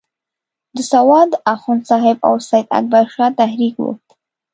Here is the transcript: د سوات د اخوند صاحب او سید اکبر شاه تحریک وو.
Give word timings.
د 0.75 0.77
سوات 0.91 1.27
د 1.31 1.35
اخوند 1.53 1.81
صاحب 1.89 2.17
او 2.27 2.33
سید 2.49 2.67
اکبر 2.77 3.05
شاه 3.15 3.31
تحریک 3.39 3.75
وو. 3.79 3.91